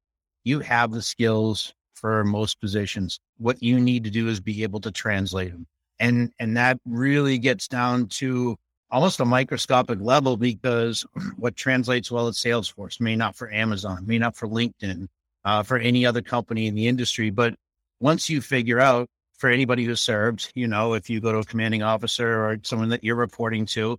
you 0.42 0.58
have 0.58 0.90
the 0.90 1.02
skills 1.02 1.72
for 2.00 2.24
most 2.24 2.60
positions. 2.60 3.20
What 3.38 3.62
you 3.62 3.80
need 3.80 4.04
to 4.04 4.10
do 4.10 4.28
is 4.28 4.40
be 4.40 4.62
able 4.62 4.80
to 4.80 4.90
translate 4.90 5.52
them 5.52 5.66
and 6.00 6.32
and 6.38 6.56
that 6.56 6.78
really 6.86 7.38
gets 7.38 7.68
down 7.68 8.06
to 8.06 8.56
almost 8.90 9.20
a 9.20 9.24
microscopic 9.24 9.98
level 10.00 10.36
because 10.36 11.04
what 11.36 11.56
translates 11.56 12.10
well 12.10 12.28
at 12.28 12.34
Salesforce 12.34 13.00
may 13.00 13.16
not 13.16 13.36
for 13.36 13.52
Amazon, 13.52 14.06
may 14.06 14.18
not 14.18 14.36
for 14.36 14.48
LinkedIn, 14.48 15.08
uh, 15.44 15.62
for 15.62 15.78
any 15.78 16.06
other 16.06 16.22
company 16.22 16.66
in 16.66 16.74
the 16.74 16.88
industry. 16.88 17.30
But 17.30 17.54
once 18.00 18.30
you 18.30 18.40
figure 18.40 18.80
out 18.80 19.08
for 19.36 19.50
anybody 19.50 19.84
who 19.84 19.94
served, 19.94 20.50
you 20.54 20.66
know, 20.66 20.94
if 20.94 21.10
you 21.10 21.20
go 21.20 21.32
to 21.32 21.38
a 21.38 21.44
commanding 21.44 21.82
officer 21.82 22.44
or 22.44 22.58
someone 22.62 22.88
that 22.88 23.04
you're 23.04 23.14
reporting 23.16 23.66
to, 23.66 23.98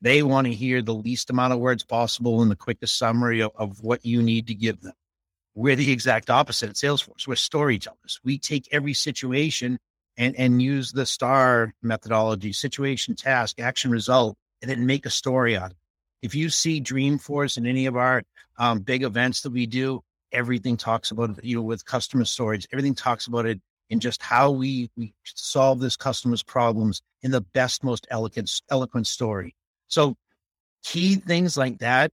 they 0.00 0.22
want 0.22 0.46
to 0.46 0.54
hear 0.54 0.80
the 0.80 0.94
least 0.94 1.30
amount 1.30 1.52
of 1.52 1.58
words 1.58 1.82
possible 1.82 2.40
and 2.40 2.50
the 2.50 2.56
quickest 2.56 2.96
summary 2.96 3.40
of, 3.40 3.50
of 3.56 3.80
what 3.80 4.04
you 4.04 4.22
need 4.22 4.46
to 4.46 4.54
give 4.54 4.80
them. 4.80 4.92
We're 5.58 5.74
the 5.74 5.90
exact 5.90 6.30
opposite 6.30 6.70
at 6.70 6.76
Salesforce. 6.76 7.26
We're 7.26 7.34
storytellers. 7.34 8.20
We 8.22 8.38
take 8.38 8.68
every 8.70 8.94
situation 8.94 9.80
and, 10.16 10.36
and 10.36 10.62
use 10.62 10.92
the 10.92 11.04
STAR 11.04 11.74
methodology, 11.82 12.52
situation, 12.52 13.16
task, 13.16 13.58
action, 13.58 13.90
result, 13.90 14.36
and 14.62 14.70
then 14.70 14.86
make 14.86 15.04
a 15.04 15.10
story 15.10 15.56
out 15.56 15.64
of 15.64 15.70
it. 15.72 15.76
If 16.22 16.36
you 16.36 16.48
see 16.48 16.80
Dreamforce 16.80 17.58
in 17.58 17.66
any 17.66 17.86
of 17.86 17.96
our 17.96 18.22
um, 18.56 18.78
big 18.78 19.02
events 19.02 19.40
that 19.42 19.50
we 19.50 19.66
do, 19.66 20.00
everything 20.30 20.76
talks 20.76 21.10
about 21.10 21.44
you 21.44 21.56
know, 21.56 21.62
with 21.62 21.84
customer 21.84 22.24
storage, 22.24 22.68
everything 22.72 22.94
talks 22.94 23.26
about 23.26 23.44
it 23.44 23.60
in 23.90 23.98
just 23.98 24.22
how 24.22 24.52
we, 24.52 24.88
we 24.96 25.12
solve 25.24 25.80
this 25.80 25.96
customer's 25.96 26.44
problems 26.44 27.02
in 27.22 27.32
the 27.32 27.40
best, 27.40 27.82
most 27.82 28.06
eloquent, 28.12 28.48
eloquent 28.70 29.08
story. 29.08 29.56
So 29.88 30.14
key 30.84 31.16
things 31.16 31.56
like 31.56 31.78
that 31.78 32.12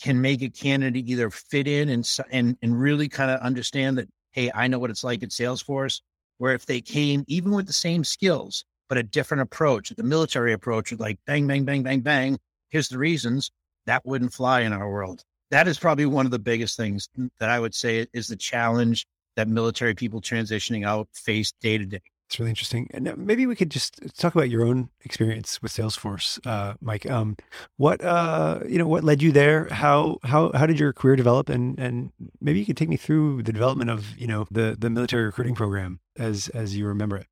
can 0.00 0.20
make 0.20 0.42
a 0.42 0.48
candidate 0.48 1.08
either 1.08 1.30
fit 1.30 1.66
in 1.66 1.88
and, 1.88 2.08
and, 2.30 2.56
and 2.62 2.78
really 2.78 3.08
kind 3.08 3.30
of 3.30 3.40
understand 3.40 3.98
that, 3.98 4.08
hey, 4.32 4.50
I 4.54 4.68
know 4.68 4.78
what 4.78 4.90
it's 4.90 5.04
like 5.04 5.22
at 5.22 5.30
Salesforce 5.30 6.00
where 6.38 6.54
if 6.54 6.66
they 6.66 6.80
came 6.80 7.24
even 7.26 7.52
with 7.52 7.66
the 7.66 7.72
same 7.72 8.04
skills, 8.04 8.64
but 8.88 8.98
a 8.98 9.02
different 9.02 9.42
approach, 9.42 9.90
the 9.90 10.02
military 10.02 10.52
approach, 10.52 10.92
like 10.92 11.18
bang, 11.26 11.46
bang, 11.46 11.64
bang, 11.64 11.82
bang, 11.82 12.00
bang, 12.00 12.38
here's 12.68 12.88
the 12.88 12.98
reasons, 12.98 13.50
that 13.86 14.04
wouldn't 14.04 14.32
fly 14.32 14.60
in 14.60 14.72
our 14.72 14.90
world. 14.90 15.22
That 15.50 15.68
is 15.68 15.78
probably 15.78 16.06
one 16.06 16.26
of 16.26 16.32
the 16.32 16.38
biggest 16.38 16.76
things 16.76 17.08
that 17.38 17.50
I 17.50 17.58
would 17.60 17.74
say 17.74 18.06
is 18.12 18.28
the 18.28 18.36
challenge 18.36 19.06
that 19.36 19.48
military 19.48 19.94
people 19.94 20.20
transitioning 20.20 20.86
out 20.86 21.08
face 21.12 21.52
day 21.60 21.78
to 21.78 21.86
day. 21.86 22.02
It's 22.28 22.40
really 22.40 22.50
interesting. 22.50 22.88
And 22.92 23.06
uh, 23.06 23.14
maybe 23.16 23.46
we 23.46 23.54
could 23.54 23.70
just 23.70 24.00
talk 24.18 24.34
about 24.34 24.50
your 24.50 24.64
own 24.64 24.88
experience 25.04 25.62
with 25.62 25.72
Salesforce, 25.72 26.44
uh, 26.44 26.74
Mike. 26.80 27.08
Um, 27.08 27.36
what 27.76 28.02
uh, 28.02 28.60
you 28.68 28.78
know, 28.78 28.88
what 28.88 29.04
led 29.04 29.22
you 29.22 29.30
there? 29.30 29.66
How 29.66 30.18
how 30.24 30.50
how 30.52 30.66
did 30.66 30.80
your 30.80 30.92
career 30.92 31.14
develop? 31.14 31.48
And 31.48 31.78
and 31.78 32.10
maybe 32.40 32.58
you 32.58 32.66
could 32.66 32.76
take 32.76 32.88
me 32.88 32.96
through 32.96 33.44
the 33.44 33.52
development 33.52 33.90
of 33.90 34.18
you 34.18 34.26
know 34.26 34.46
the 34.50 34.76
the 34.78 34.90
military 34.90 35.24
recruiting 35.24 35.54
program 35.54 36.00
as 36.18 36.48
as 36.48 36.76
you 36.76 36.86
remember 36.86 37.16
it. 37.16 37.28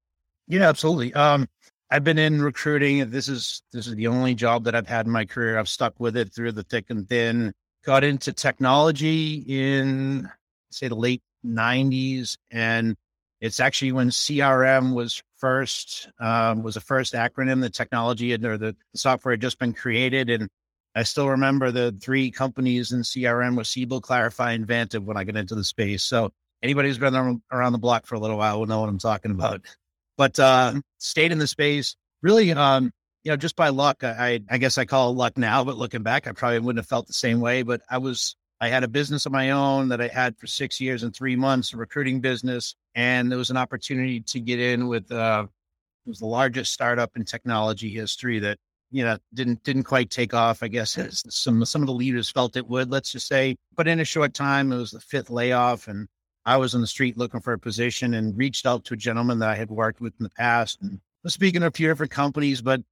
Yeah, 0.47 0.69
absolutely. 0.69 1.13
Um, 1.15 1.49
I've 1.91 2.05
been 2.05 2.19
in 2.19 2.41
recruiting. 2.41 3.11
This 3.11 3.29
is 3.29 3.63
this 3.73 3.89
is 3.89 3.97
the 3.97 4.07
only 4.07 4.35
job 4.35 4.63
that 4.65 4.77
I've 4.77 4.87
had 4.87 5.07
in 5.07 5.13
my 5.13 5.25
career. 5.25 5.59
I've 5.59 5.69
stuck 5.69 5.99
with 5.99 6.17
it 6.17 6.33
through 6.33 6.53
the 6.53 6.63
thick 6.65 6.87
and 6.91 7.09
thin. 7.09 7.53
Got 7.85 8.05
into 8.05 8.33
technology 8.33 9.45
in 9.49 10.31
say 10.71 10.87
the 10.87 10.95
late 10.95 11.23
'90s 11.45 12.37
and 12.53 12.97
it's 13.45 13.61
actually 13.61 13.93
when 13.93 14.09
CRM 14.09 14.95
was 14.95 15.23
first 15.37 16.09
um, 16.19 16.63
was 16.63 16.75
the 16.75 16.81
first 16.81 17.13
acronym. 17.13 17.61
The 17.61 17.69
technology 17.69 18.31
had, 18.31 18.43
or 18.43 18.57
the, 18.57 18.75
software 18.95 19.35
had 19.35 19.43
just 19.43 19.59
been 19.59 19.75
created, 19.75 20.31
and 20.31 20.49
I 20.95 21.03
still 21.03 21.29
remember 21.29 21.71
the 21.71 21.95
three 22.01 22.31
companies 22.31 22.91
in 22.91 23.01
CRM 23.01 23.55
was 23.55 23.69
Siebel, 23.69 24.01
Clarify, 24.01 24.53
and 24.53 24.67
Vantive 24.67 25.05
when 25.05 25.19
I 25.19 25.25
got 25.25 25.37
into 25.37 25.55
the 25.55 25.63
space. 25.63 26.03
So 26.03 26.33
anybody 26.63 26.89
who's 26.89 26.97
been 26.97 27.43
around 27.53 27.73
the 27.73 27.79
block 27.79 28.07
for 28.07 28.15
a 28.15 28.19
little 28.19 28.39
while 28.39 28.61
will 28.61 28.67
know 28.67 28.81
what 28.81 28.89
I'm 28.89 28.99
talking 28.99 29.33
about. 29.33 29.61
But 30.17 30.39
uh, 30.41 30.81
stayed 30.97 31.31
in 31.31 31.39
the 31.39 31.47
space 31.47 31.97
really, 32.23 32.51
um, 32.53 32.93
you 33.25 33.31
know, 33.31 33.37
just 33.37 33.57
by 33.57 33.69
luck. 33.69 34.03
I, 34.03 34.41
I 34.51 34.57
guess 34.57 34.79
I 34.79 34.87
call 34.87 35.11
it 35.11 35.17
luck 35.17 35.37
now, 35.37 35.65
but 35.65 35.77
looking 35.77 36.03
back, 36.03 36.27
I 36.27 36.33
probably 36.33 36.61
wouldn't 36.61 36.83
have 36.83 36.89
felt 36.89 37.09
the 37.09 37.13
same 37.13 37.41
way. 37.41 37.63
But 37.63 37.83
I 37.91 37.99
was 37.99 38.37
I 38.59 38.69
had 38.69 38.85
a 38.85 38.89
business 38.89 39.27
of 39.27 39.33
my 39.33 39.51
own 39.51 39.91
that 39.91 40.01
I 40.01 40.09
had 40.09 40.39
for 40.39 40.47
six 40.47 40.81
years 40.81 41.03
and 41.03 41.15
three 41.15 41.37
months, 41.37 41.75
a 41.75 41.77
recruiting 41.77 42.23
business. 42.23 42.75
And 42.95 43.31
there 43.31 43.39
was 43.39 43.51
an 43.51 43.57
opportunity 43.57 44.21
to 44.21 44.41
get 44.41 44.61
in 44.61 44.89
with, 44.89 45.11
uh, 45.11 45.47
it 46.07 46.09
was 46.09 46.21
the 46.21 46.27
largest 46.27 46.73
startup 46.73 47.17
in 47.17 47.25
technology 47.25 47.89
history 47.89 48.39
that, 48.41 48.59
you 48.91 49.03
know, 49.03 49.19
didn't, 49.33 49.63
didn't 49.65 49.85
quite 49.85 50.11
take 50.11 50.35
off. 50.35 50.63
I 50.63 50.69
guess 50.69 50.97
some, 51.29 51.65
some 51.65 51.83
of 51.83 51.87
the 51.87 51.93
leaders 51.93 52.31
felt 52.31 52.57
it 52.57 52.69
would, 52.69 52.91
let's 52.91 53.11
just 53.13 53.27
say, 53.27 53.57
but 53.75 53.89
in 53.89 54.01
a 54.01 54.05
short 54.05 54.35
time, 54.35 54.71
it 54.71 54.77
was 54.77 54.93
the 54.93 55.01
fifth 55.01 55.31
layoff. 55.31 55.89
And 55.89 56.07
I 56.47 56.57
was 56.57 56.75
on 56.75 56.81
the 56.81 56.87
street 56.87 57.17
looking 57.17 57.41
for 57.41 57.55
a 57.55 57.59
position 57.59 58.15
and 58.15 58.37
reached 58.37 58.67
out 58.67 58.85
to 58.85 58.95
a 58.95 58.99
gentleman 58.99 59.39
that 59.41 59.49
I 59.49 59.57
had 59.57 59.71
worked 59.71 60.01
with 60.01 60.13
in 60.21 60.25
the 60.25 60.31
past 60.31 60.81
and 60.83 61.01
was 61.25 61.35
speaking 61.35 61.63
to 61.63 61.69
a 61.69 61.73
few 61.73 61.89
different 61.89 62.13
companies, 62.13 62.61
but 62.61 62.83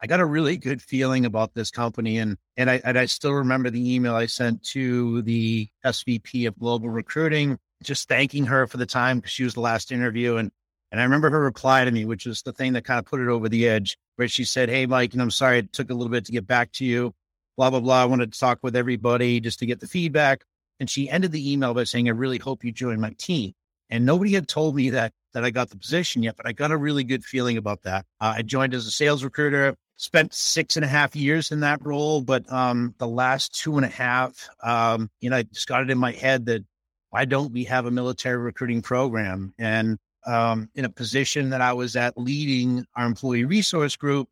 I 0.00 0.06
got 0.06 0.20
a 0.20 0.26
really 0.26 0.56
good 0.56 0.80
feeling 0.80 1.24
about 1.24 1.54
this 1.54 1.70
company. 1.70 2.18
And, 2.18 2.36
and 2.56 2.70
I, 2.70 2.80
and 2.84 2.98
I 2.98 3.06
still 3.06 3.32
remember 3.32 3.70
the 3.70 3.94
email 3.94 4.14
I 4.14 4.26
sent 4.26 4.62
to 4.68 5.22
the 5.22 5.68
SVP 5.84 6.46
of 6.46 6.58
global 6.58 6.90
recruiting, 6.90 7.58
just 7.82 8.08
thanking 8.08 8.46
her 8.46 8.66
for 8.66 8.76
the 8.76 8.86
time 8.86 9.18
because 9.18 9.32
she 9.32 9.44
was 9.44 9.54
the 9.54 9.60
last 9.60 9.92
interview. 9.92 10.36
And, 10.36 10.50
and 10.90 11.00
I 11.00 11.04
remember 11.04 11.30
her 11.30 11.40
reply 11.40 11.84
to 11.84 11.90
me, 11.90 12.04
which 12.04 12.26
was 12.26 12.42
the 12.42 12.52
thing 12.52 12.72
that 12.72 12.84
kind 12.84 12.98
of 12.98 13.04
put 13.04 13.20
it 13.20 13.28
over 13.28 13.48
the 13.48 13.68
edge, 13.68 13.98
where 14.16 14.28
she 14.28 14.44
said, 14.44 14.68
Hey, 14.68 14.86
Mike, 14.86 15.12
and 15.12 15.22
I'm 15.22 15.30
sorry 15.30 15.58
it 15.58 15.72
took 15.72 15.90
a 15.90 15.94
little 15.94 16.10
bit 16.10 16.24
to 16.26 16.32
get 16.32 16.46
back 16.46 16.72
to 16.72 16.84
you, 16.84 17.14
blah, 17.56 17.70
blah, 17.70 17.80
blah. 17.80 18.02
I 18.02 18.06
wanted 18.06 18.32
to 18.32 18.38
talk 18.38 18.58
with 18.62 18.76
everybody 18.76 19.40
just 19.40 19.58
to 19.60 19.66
get 19.66 19.80
the 19.80 19.86
feedback. 19.86 20.44
And 20.80 20.88
she 20.88 21.10
ended 21.10 21.32
the 21.32 21.52
email 21.52 21.74
by 21.74 21.84
saying, 21.84 22.08
I 22.08 22.12
really 22.12 22.38
hope 22.38 22.64
you 22.64 22.72
join 22.72 23.00
my 23.00 23.10
team. 23.18 23.52
And 23.90 24.04
nobody 24.04 24.32
had 24.32 24.48
told 24.48 24.76
me 24.76 24.90
that 24.90 25.12
that 25.34 25.44
I 25.44 25.50
got 25.50 25.68
the 25.68 25.76
position 25.76 26.22
yet, 26.22 26.36
but 26.36 26.46
I 26.46 26.52
got 26.52 26.70
a 26.70 26.76
really 26.76 27.04
good 27.04 27.24
feeling 27.24 27.58
about 27.58 27.82
that. 27.82 28.06
Uh, 28.20 28.34
I 28.36 28.42
joined 28.42 28.74
as 28.74 28.86
a 28.86 28.90
sales 28.90 29.22
recruiter 29.22 29.76
spent 29.98 30.32
six 30.32 30.76
and 30.76 30.84
a 30.84 30.88
half 30.88 31.14
years 31.14 31.50
in 31.50 31.60
that 31.60 31.84
role, 31.84 32.22
but 32.22 32.50
um, 32.52 32.94
the 32.98 33.06
last 33.06 33.54
two 33.54 33.76
and 33.76 33.84
a 33.84 33.90
half, 33.90 34.48
um, 34.62 35.10
you 35.20 35.28
know, 35.28 35.36
I 35.36 35.42
just 35.42 35.66
got 35.66 35.82
it 35.82 35.90
in 35.90 35.98
my 35.98 36.12
head 36.12 36.46
that 36.46 36.64
why 37.10 37.24
don't 37.24 37.52
we 37.52 37.64
have 37.64 37.86
a 37.86 37.90
military 37.90 38.38
recruiting 38.38 38.82
program? 38.82 39.54
And 39.58 39.98
um, 40.26 40.68
in 40.74 40.84
a 40.84 40.90
position 40.90 41.50
that 41.50 41.60
I 41.60 41.72
was 41.72 41.96
at 41.96 42.18
leading 42.18 42.84
our 42.96 43.06
employee 43.06 43.44
resource 43.44 43.96
group, 43.96 44.28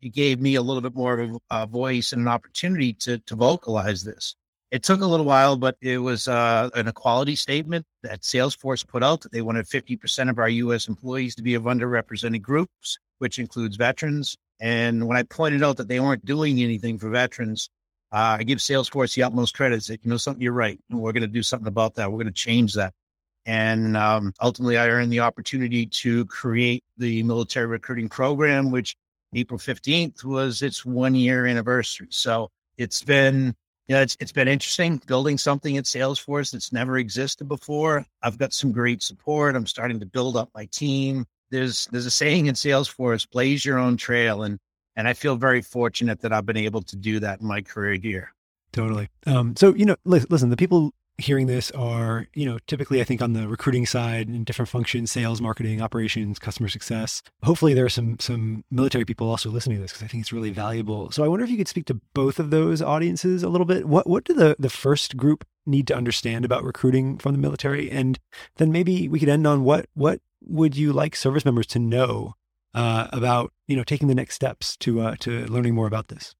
it 0.00 0.12
gave 0.12 0.40
me 0.40 0.54
a 0.54 0.62
little 0.62 0.82
bit 0.82 0.94
more 0.94 1.18
of 1.18 1.38
a, 1.50 1.66
voice 1.66 2.12
and 2.12 2.22
an 2.22 2.28
opportunity 2.28 2.92
to 2.92 3.18
to 3.18 3.34
vocalize 3.34 4.04
this. 4.04 4.36
It 4.70 4.82
took 4.82 5.00
a 5.00 5.06
little 5.06 5.26
while, 5.26 5.56
but 5.56 5.76
it 5.80 5.98
was 5.98 6.26
uh, 6.26 6.68
an 6.74 6.88
equality 6.88 7.36
statement 7.36 7.86
that 8.02 8.22
Salesforce 8.22 8.86
put 8.86 9.02
out 9.04 9.24
they 9.30 9.40
wanted 9.40 9.66
50% 9.66 10.30
of 10.30 10.38
our 10.38 10.48
U.S. 10.48 10.88
employees 10.88 11.34
to 11.36 11.42
be 11.42 11.54
of 11.54 11.62
underrepresented 11.62 12.42
groups, 12.42 12.98
which 13.18 13.38
includes 13.38 13.76
veterans, 13.76 14.36
and 14.60 15.06
when 15.06 15.16
I 15.16 15.22
pointed 15.22 15.62
out 15.62 15.76
that 15.78 15.88
they 15.88 16.00
weren't 16.00 16.24
doing 16.24 16.60
anything 16.60 16.98
for 16.98 17.10
veterans, 17.10 17.68
uh, 18.14 18.36
I 18.38 18.44
give 18.44 18.58
Salesforce 18.58 19.16
the 19.16 19.24
utmost 19.24 19.56
credit. 19.56 19.82
Say, 19.82 19.98
you 20.00 20.08
know, 20.08 20.16
something, 20.16 20.40
you're 20.40 20.52
right. 20.52 20.78
We're 20.88 21.12
going 21.12 21.22
to 21.22 21.26
do 21.26 21.42
something 21.42 21.66
about 21.66 21.96
that. 21.96 22.10
We're 22.10 22.18
going 22.18 22.28
to 22.28 22.32
change 22.32 22.74
that. 22.74 22.94
And 23.44 23.96
um, 23.96 24.32
ultimately, 24.40 24.78
I 24.78 24.88
earned 24.88 25.12
the 25.12 25.18
opportunity 25.20 25.84
to 25.86 26.24
create 26.26 26.84
the 26.96 27.24
military 27.24 27.66
recruiting 27.66 28.08
program, 28.08 28.70
which 28.70 28.94
April 29.34 29.58
15th 29.58 30.22
was 30.22 30.62
its 30.62 30.86
one 30.86 31.16
year 31.16 31.46
anniversary. 31.46 32.06
So 32.10 32.52
it's 32.78 33.02
been, 33.02 33.52
yeah, 33.88 34.02
it's, 34.02 34.16
it's 34.20 34.32
been 34.32 34.46
interesting 34.46 35.02
building 35.08 35.36
something 35.36 35.76
at 35.76 35.84
Salesforce 35.84 36.52
that's 36.52 36.72
never 36.72 36.98
existed 36.98 37.48
before. 37.48 38.06
I've 38.22 38.38
got 38.38 38.52
some 38.52 38.70
great 38.70 39.02
support. 39.02 39.56
I'm 39.56 39.66
starting 39.66 39.98
to 39.98 40.06
build 40.06 40.36
up 40.36 40.50
my 40.54 40.66
team 40.66 41.26
there's 41.54 41.86
there's 41.92 42.06
a 42.06 42.10
saying 42.10 42.46
in 42.46 42.54
Salesforce, 42.54 43.30
blaze 43.30 43.64
your 43.64 43.78
own 43.78 43.96
trail. 43.96 44.42
And 44.42 44.58
and 44.96 45.08
I 45.08 45.12
feel 45.14 45.36
very 45.36 45.62
fortunate 45.62 46.20
that 46.20 46.32
I've 46.32 46.46
been 46.46 46.56
able 46.56 46.82
to 46.82 46.96
do 46.96 47.20
that 47.20 47.40
in 47.40 47.46
my 47.46 47.62
career 47.62 47.94
here. 47.94 48.32
Totally. 48.72 49.08
Um, 49.26 49.54
so, 49.56 49.74
you 49.74 49.84
know, 49.84 49.96
listen, 50.04 50.50
the 50.50 50.56
people 50.56 50.92
hearing 51.18 51.46
this 51.46 51.70
are, 51.72 52.26
you 52.34 52.44
know, 52.44 52.58
typically 52.66 53.00
I 53.00 53.04
think 53.04 53.22
on 53.22 53.32
the 53.32 53.46
recruiting 53.46 53.86
side 53.86 54.28
in 54.28 54.44
different 54.44 54.68
functions, 54.68 55.12
sales, 55.12 55.40
marketing, 55.40 55.80
operations, 55.80 56.38
customer 56.38 56.68
success. 56.68 57.22
Hopefully 57.44 57.74
there 57.74 57.84
are 57.84 57.90
some 57.90 58.18
some 58.18 58.64
military 58.70 59.04
people 59.04 59.28
also 59.28 59.50
listening 59.50 59.76
to 59.76 59.82
this 59.82 59.92
because 59.92 60.02
I 60.02 60.08
think 60.08 60.22
it's 60.22 60.32
really 60.32 60.50
valuable. 60.50 61.10
So 61.12 61.24
I 61.24 61.28
wonder 61.28 61.44
if 61.44 61.50
you 61.50 61.56
could 61.56 61.68
speak 61.68 61.86
to 61.86 62.00
both 62.14 62.40
of 62.40 62.50
those 62.50 62.82
audiences 62.82 63.42
a 63.42 63.48
little 63.48 63.64
bit. 63.64 63.86
What 63.86 64.08
what 64.08 64.24
do 64.24 64.34
the 64.34 64.56
the 64.58 64.70
first 64.70 65.16
group 65.16 65.46
need 65.66 65.86
to 65.86 65.96
understand 65.96 66.44
about 66.44 66.64
recruiting 66.64 67.18
from 67.18 67.32
the 67.32 67.38
military? 67.38 67.90
And 67.90 68.18
then 68.56 68.72
maybe 68.72 69.08
we 69.08 69.20
could 69.20 69.28
end 69.28 69.46
on 69.46 69.62
what 69.62 69.86
what 69.94 70.20
would 70.46 70.76
you 70.76 70.92
like 70.92 71.16
service 71.16 71.44
members 71.44 71.66
to 71.68 71.78
know 71.78 72.34
uh, 72.74 73.08
about 73.12 73.52
you 73.66 73.76
know 73.76 73.84
taking 73.84 74.08
the 74.08 74.14
next 74.14 74.34
steps 74.34 74.76
to 74.78 75.00
uh, 75.00 75.16
to 75.20 75.46
learning 75.46 75.74
more 75.74 75.86
about 75.86 76.08
this? 76.08 76.34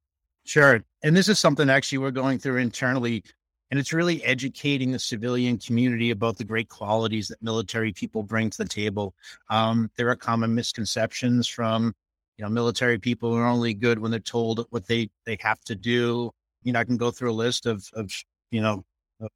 Sure, 0.44 0.84
and 1.02 1.16
this 1.16 1.28
is 1.28 1.38
something 1.38 1.70
actually 1.70 1.98
we're 1.98 2.10
going 2.10 2.38
through 2.38 2.58
internally, 2.58 3.24
and 3.70 3.80
it's 3.80 3.92
really 3.92 4.22
educating 4.24 4.92
the 4.92 4.98
civilian 4.98 5.58
community 5.58 6.10
about 6.10 6.36
the 6.36 6.44
great 6.44 6.68
qualities 6.68 7.28
that 7.28 7.42
military 7.42 7.92
people 7.92 8.22
bring 8.22 8.50
to 8.50 8.58
the 8.58 8.68
table. 8.68 9.14
Um, 9.48 9.90
there 9.96 10.08
are 10.10 10.16
common 10.16 10.54
misconceptions 10.54 11.48
from 11.48 11.94
you 12.36 12.44
know 12.44 12.50
military 12.50 12.98
people 12.98 13.32
are 13.34 13.46
only 13.46 13.74
good 13.74 13.98
when 13.98 14.10
they're 14.10 14.20
told 14.20 14.66
what 14.70 14.86
they 14.86 15.08
they 15.24 15.38
have 15.40 15.60
to 15.64 15.74
do. 15.74 16.30
You 16.62 16.72
know, 16.72 16.80
I 16.80 16.84
can 16.84 16.96
go 16.96 17.10
through 17.10 17.30
a 17.30 17.32
list 17.32 17.66
of 17.66 17.88
of 17.94 18.10
you 18.50 18.60
know 18.60 18.84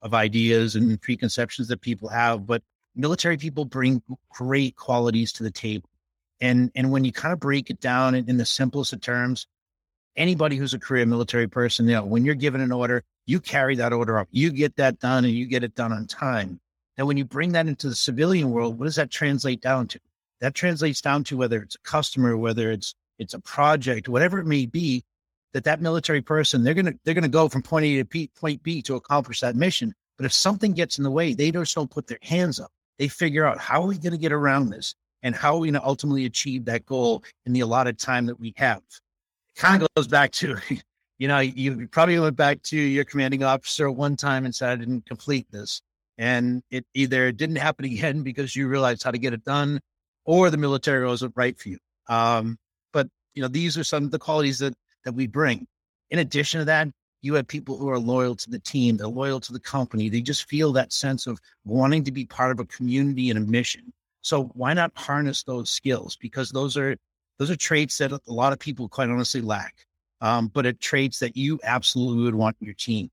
of 0.03 0.15
ideas 0.15 0.75
and 0.75 1.01
preconceptions 1.01 1.69
that 1.69 1.81
people 1.81 2.09
have, 2.09 2.47
but 2.47 2.63
military 2.97 3.37
people 3.37 3.65
bring 3.65 4.03
great 4.31 4.77
qualities 4.77 5.33
to 5.33 5.43
the 5.43 5.51
table. 5.51 5.89
And, 6.41 6.71
and 6.75 6.91
when 6.91 7.05
you 7.05 7.13
kind 7.13 7.33
of 7.33 7.41
break 7.41 7.71
it 7.71 7.81
down 7.81 8.15
in, 8.15 8.29
in 8.29 8.37
the 8.37 8.45
simplest 8.45 8.93
of 8.93 9.01
terms, 9.01 9.47
anybody 10.17 10.57
who's 10.57 10.75
a 10.75 10.79
career 10.79 11.05
military 11.07 11.49
person, 11.49 11.87
you 11.87 11.95
know, 11.95 12.05
when 12.05 12.25
you're 12.25 12.35
given 12.35 12.61
an 12.61 12.73
order, 12.73 13.03
you 13.27 13.41
carry 13.41 13.77
that 13.77 13.93
order 13.93 14.19
up, 14.19 14.29
you 14.31 14.51
get 14.51 14.77
that 14.77 14.99
done 15.01 15.25
and 15.25 15.35
you 15.35 15.47
get 15.47 15.65
it 15.65 15.75
done 15.75 15.93
on 15.93 16.07
time. 16.07 16.61
Now, 16.97 17.07
when 17.07 17.17
you 17.17 17.25
bring 17.25 17.53
that 17.53 17.67
into 17.67 17.89
the 17.89 17.95
civilian 17.95 18.51
world, 18.51 18.79
what 18.79 18.87
does 18.87 18.97
that 18.97 19.11
translate 19.11 19.61
down 19.61 19.89
to? 19.89 20.01
That 20.41 20.55
translates 20.55 21.01
down 21.01 21.25
to 21.25 21.37
whether 21.37 21.63
it's 21.63 21.75
a 21.75 21.81
customer, 21.81 22.37
whether 22.37 22.71
it's 22.71 22.95
it's 23.19 23.35
a 23.35 23.41
project, 23.41 24.09
whatever 24.09 24.39
it 24.39 24.47
may 24.47 24.67
be, 24.67 25.05
that 25.53 25.65
that 25.65 25.81
military 25.81 26.23
person 26.23 26.63
they're 26.63 26.75
gonna 26.75 26.95
they're 27.05 27.15
gonna 27.15 27.29
go 27.29 27.49
from 27.49 27.63
point 27.63 27.85
A 27.87 27.97
to 27.97 28.05
P, 28.05 28.31
point 28.37 28.63
B 28.63 28.83
to 28.83 28.95
accomplish 28.95 29.41
that 29.41 29.57
mission. 29.57 29.95
But 30.17 30.27
if 30.27 30.33
something 30.33 30.73
gets 30.73 30.99
in 30.99 31.05
the 31.05 31.11
way, 31.11 31.35
they 31.35 31.51
just 31.51 31.75
don't 31.75 31.91
put 31.91 32.07
their 32.07 32.19
hands 32.23 32.61
up 32.61 32.71
they 32.99 33.09
figure 33.09 33.47
out 33.47 33.59
how 33.59 33.83
are 33.83 33.87
we 33.87 33.99
going 33.99 34.13
to 34.13 34.19
get 34.19 34.33
around 34.33 34.71
this 34.71 34.95
and 35.23 35.35
how 35.35 35.55
are 35.55 35.59
we 35.59 35.69
going 35.69 35.81
to 35.81 35.87
ultimately 35.87 36.25
achieve 36.25 36.65
that 36.67 36.87
goal 36.87 37.23
in 37.47 37.53
the 37.53 37.61
allotted 37.61 37.99
time 37.99 38.27
that 38.27 38.39
we 38.39 38.55
have. 38.57 38.79
It 38.79 39.61
kind 39.61 39.83
of 39.83 39.89
goes 39.95 40.07
back 40.07 40.33
to, 40.33 40.57
you 41.19 41.29
know, 41.29 41.39
you 41.39 41.89
probably 41.89 42.19
went 42.19 42.37
back 42.37 42.63
to 42.65 42.77
your 42.77 43.05
commanding 43.05 43.43
officer 43.43 43.91
one 43.91 44.17
time 44.17 44.45
and 44.45 44.55
said, 44.55 44.71
I 44.71 44.77
didn't 44.77 45.07
complete 45.07 45.47
this. 45.51 45.83
And 46.17 46.63
it 46.71 46.85
either 46.95 47.31
didn't 47.33 47.57
happen 47.57 47.85
again 47.85 48.23
because 48.25 48.55
you 48.55 48.69
realized 48.69 49.03
how 49.03 49.11
to 49.11 49.19
get 49.19 49.33
it 49.33 49.45
done 49.45 49.81
or 50.25 50.51
the 50.51 50.57
military 50.57 51.07
wasn't 51.07 51.33
right 51.37 51.59
for 51.59 51.71
you. 51.71 51.79
Um, 52.09 52.59
but, 52.93 53.09
you 53.35 53.43
know, 53.43 53.49
these 53.49 53.79
are 53.79 53.85
some 53.85 54.05
of 54.05 54.11
the 54.11 54.19
qualities 54.19 54.59
that, 54.59 54.75
that 55.05 55.13
we 55.13 55.27
bring. 55.27 55.67
In 56.11 56.19
addition 56.19 56.61
to 56.61 56.65
that, 56.67 56.89
you 57.21 57.35
have 57.35 57.49
people 57.49 57.77
who 57.77 57.89
are 57.89 57.99
loyal 57.99 58.37
to 58.37 58.51
the 58.51 58.59
team, 58.59 58.97
they're 58.97 59.09
loyal 59.09 59.41
to 59.41 59.53
the 59.53 59.61
company. 59.61 60.09
They 60.09 60.21
just 60.21 60.49
feel 60.49 60.73
that 60.73 60.93
sense 60.93 61.27
of 61.27 61.41
wanting 61.65 62.05
to 62.05 62.13
be 62.13 62.25
part 62.25 62.53
of 62.53 62.61
a 62.61 62.65
community 62.65 63.31
and 63.31 63.39
a 63.39 63.51
mission. 63.51 63.93
So 64.23 64.45
why 64.55 64.75
not 64.75 64.93
harness 64.97 65.43
those 65.43 65.71
skills? 65.71 66.17
Because 66.17 66.51
those 66.51 66.77
are 66.77 66.97
those 67.39 67.51
are 67.51 67.57
traits 67.57 67.99
that 67.99 68.13
a 68.13 68.21
lot 68.27 68.53
of 68.53 68.59
people 68.59 68.89
quite 68.89 69.09
honestly 69.09 69.41
lack. 69.41 69.87
Um, 70.21 70.49
but 70.49 70.67
it 70.67 70.81
traits 70.81 71.21
that 71.21 71.37
you 71.37 71.61
absolutely 71.63 72.25
would 72.25 72.35
want 72.35 72.57
in 72.61 72.67
your 72.67 72.75
team. 72.75 73.11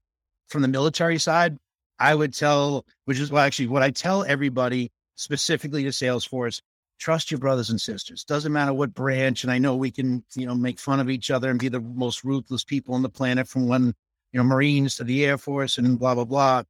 From 0.47 0.63
the 0.63 0.67
military 0.67 1.19
side, 1.19 1.57
I 2.00 2.15
would 2.15 2.33
tell, 2.33 2.85
which 3.05 3.19
is 3.19 3.31
well, 3.31 3.43
actually 3.43 3.67
what 3.67 3.83
I 3.83 3.91
tell 3.91 4.24
everybody 4.24 4.91
specifically 5.15 5.83
to 5.83 5.89
Salesforce, 5.89 6.62
trust 7.00 7.29
your 7.29 7.39
brothers 7.39 7.69
and 7.69 7.79
sisters. 7.79 8.24
Doesn't 8.24 8.51
matter 8.51 8.74
what 8.74 8.93
branch. 8.93 9.43
And 9.43 9.51
I 9.51 9.59
know 9.59 9.75
we 9.75 9.91
can, 9.91 10.24
you 10.35 10.45
know, 10.45 10.55
make 10.55 10.79
fun 10.79 11.00
of 11.00 11.09
each 11.09 11.29
other 11.29 11.50
and 11.50 11.59
be 11.59 11.69
the 11.69 11.79
most 11.79 12.24
ruthless 12.24 12.63
people 12.63 12.95
on 12.95 13.03
the 13.03 13.09
planet 13.09 13.47
from 13.47 13.67
one, 13.67 13.93
you 14.31 14.39
know, 14.39 14.43
Marines 14.43 14.97
to 14.97 15.03
the 15.03 15.25
Air 15.25 15.38
Force 15.38 15.77
and 15.77 16.00
blah, 16.00 16.15
blah, 16.15 16.25
blah. 16.25 16.63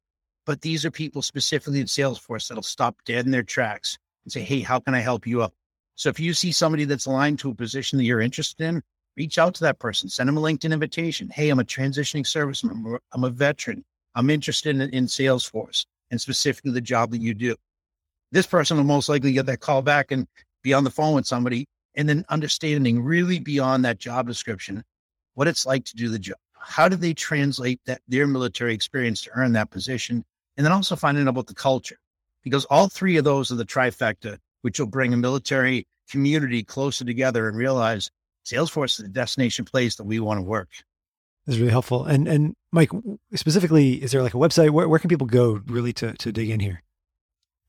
But 0.44 0.60
these 0.60 0.84
are 0.84 0.90
people 0.90 1.22
specifically 1.22 1.80
in 1.80 1.86
Salesforce 1.86 2.48
that'll 2.48 2.62
stop 2.62 2.96
dead 3.04 3.24
in 3.24 3.32
their 3.32 3.42
tracks 3.42 3.98
and 4.26 4.32
say, 4.32 4.42
Hey, 4.42 4.60
how 4.60 4.80
can 4.80 4.94
I 4.94 5.00
help 5.00 5.26
you 5.26 5.42
out? 5.42 5.54
So 5.94 6.10
if 6.10 6.20
you 6.20 6.34
see 6.34 6.52
somebody 6.52 6.84
that's 6.84 7.06
aligned 7.06 7.38
to 7.38 7.50
a 7.50 7.54
position 7.54 7.96
that 7.96 8.04
you're 8.04 8.20
interested 8.20 8.62
in, 8.62 8.82
reach 9.16 9.38
out 9.38 9.54
to 9.54 9.60
that 9.62 9.78
person, 9.78 10.10
send 10.10 10.28
them 10.28 10.36
a 10.36 10.42
LinkedIn 10.42 10.72
invitation. 10.72 11.30
Hey, 11.30 11.48
I'm 11.48 11.58
a 11.58 11.64
transitioning 11.64 12.26
service 12.26 12.62
member. 12.62 13.00
I'm 13.12 13.24
a 13.24 13.30
veteran. 13.30 13.82
I'm 14.14 14.28
interested 14.28 14.76
in, 14.76 14.90
in 14.90 15.06
Salesforce 15.06 15.86
and 16.10 16.20
specifically 16.20 16.72
the 16.72 16.80
job 16.82 17.10
that 17.12 17.22
you 17.22 17.32
do 17.32 17.56
this 18.32 18.46
person 18.46 18.76
will 18.76 18.84
most 18.84 19.08
likely 19.08 19.32
get 19.32 19.46
that 19.46 19.60
call 19.60 19.82
back 19.82 20.10
and 20.10 20.26
be 20.62 20.74
on 20.74 20.84
the 20.84 20.90
phone 20.90 21.14
with 21.14 21.26
somebody 21.26 21.66
and 21.94 22.08
then 22.08 22.24
understanding 22.28 23.02
really 23.02 23.38
beyond 23.38 23.84
that 23.84 23.98
job 23.98 24.26
description 24.26 24.82
what 25.34 25.48
it's 25.48 25.66
like 25.66 25.84
to 25.84 25.96
do 25.96 26.08
the 26.08 26.18
job 26.18 26.36
how 26.58 26.88
do 26.88 26.96
they 26.96 27.14
translate 27.14 27.80
that 27.86 28.00
their 28.08 28.26
military 28.26 28.74
experience 28.74 29.22
to 29.22 29.30
earn 29.34 29.52
that 29.52 29.70
position 29.70 30.24
and 30.56 30.64
then 30.64 30.72
also 30.72 30.96
finding 30.96 31.26
out 31.26 31.30
about 31.30 31.46
the 31.46 31.54
culture 31.54 31.98
because 32.46 32.64
all 32.66 32.88
three 32.88 33.16
of 33.16 33.24
those 33.24 33.50
are 33.50 33.56
the 33.56 33.64
trifecta 33.64 34.38
which 34.62 34.78
will 34.78 34.86
bring 34.86 35.12
a 35.12 35.16
military 35.16 35.84
community 36.08 36.62
closer 36.62 37.04
together 37.04 37.48
and 37.48 37.58
realize 37.58 38.08
salesforce 38.44 39.00
is 39.00 39.04
the 39.04 39.08
destination 39.08 39.64
place 39.64 39.96
that 39.96 40.04
we 40.04 40.20
want 40.20 40.38
to 40.38 40.42
work 40.42 40.68
This 41.44 41.56
is 41.56 41.60
really 41.60 41.72
helpful. 41.72 42.04
And 42.04 42.28
and 42.28 42.54
Mike, 42.70 42.90
specifically, 43.34 43.94
is 44.02 44.12
there 44.12 44.22
like 44.22 44.34
a 44.34 44.38
website? 44.38 44.70
Where, 44.70 44.88
where 44.88 45.00
can 45.00 45.08
people 45.08 45.26
go 45.26 45.60
really 45.66 45.92
to 45.94 46.12
to 46.12 46.30
dig 46.30 46.50
in 46.50 46.60
here? 46.60 46.82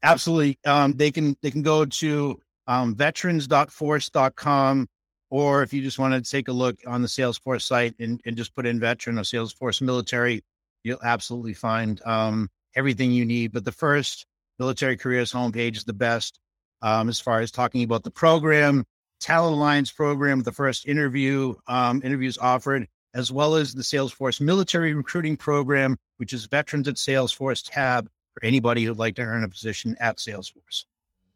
Absolutely. 0.03 0.59
Um, 0.63 0.93
they 0.93 1.09
can 1.09 1.35
they 1.41 1.49
can 1.49 1.63
go 1.63 1.85
to 1.85 2.39
um, 2.67 2.93
veterans.force.com 2.95 4.87
or 5.29 5.63
if 5.63 5.73
you 5.73 5.81
just 5.81 5.99
want 5.99 6.13
to 6.13 6.31
take 6.31 6.47
a 6.47 6.53
look 6.53 6.77
on 6.85 7.01
the 7.01 7.07
Salesforce 7.07 7.63
site 7.63 7.95
and, 7.99 8.21
and 8.25 8.37
just 8.37 8.53
put 8.55 8.65
in 8.65 8.79
veteran 8.79 9.17
or 9.17 9.23
Salesforce 9.23 9.81
military, 9.81 10.43
you'll 10.83 11.03
absolutely 11.03 11.53
find 11.53 12.01
um, 12.05 12.49
everything 12.75 13.11
you 13.11 13.25
need. 13.25 13.51
But 13.51 13.65
the 13.65 13.71
first 13.71 14.25
military 14.59 14.97
careers 14.97 15.31
homepage 15.31 15.77
is 15.77 15.83
the 15.83 15.93
best 15.93 16.39
um, 16.81 17.09
as 17.09 17.19
far 17.19 17.41
as 17.41 17.51
talking 17.51 17.83
about 17.83 18.03
the 18.03 18.11
program, 18.11 18.85
Talent 19.19 19.55
Alliance 19.55 19.91
program, 19.91 20.43
the 20.43 20.51
first 20.51 20.87
interview, 20.87 21.55
um, 21.67 22.01
interviews 22.03 22.37
offered, 22.37 22.87
as 23.13 23.31
well 23.31 23.55
as 23.55 23.73
the 23.73 23.81
Salesforce 23.81 24.39
military 24.39 24.93
recruiting 24.93 25.37
program, 25.37 25.97
which 26.17 26.33
is 26.33 26.45
Veterans 26.45 26.87
at 26.87 26.95
Salesforce 26.95 27.63
tab 27.65 28.09
for 28.33 28.45
anybody 28.45 28.83
who'd 28.83 28.97
like 28.97 29.15
to 29.15 29.23
earn 29.23 29.43
a 29.43 29.49
position 29.49 29.95
at 29.99 30.17
Salesforce. 30.17 30.85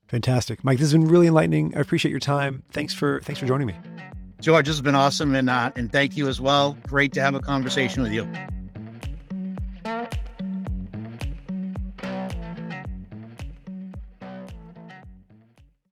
Fantastic, 0.08 0.64
Mike. 0.64 0.78
This 0.78 0.92
has 0.92 0.94
been 0.94 1.08
really 1.08 1.28
enlightening. 1.28 1.76
I 1.76 1.80
appreciate 1.80 2.12
your 2.12 2.20
time. 2.20 2.64
Thanks 2.72 2.94
for 2.94 3.22
thanks 3.22 3.40
for 3.40 3.46
joining 3.46 3.68
me. 3.68 3.76
George, 4.42 4.66
this 4.66 4.76
has 4.76 4.82
been 4.82 4.96
awesome, 4.96 5.34
and 5.36 5.50
uh, 5.50 5.72
and 5.76 5.92
thank 5.92 6.18
you 6.18 6.28
as 6.28 6.42
well. 6.42 6.78
Great 6.88 7.14
to 7.14 7.22
have 7.22 7.34
a 7.34 7.40
conversation 7.40 8.04
with 8.04 8.12
you. 8.12 8.28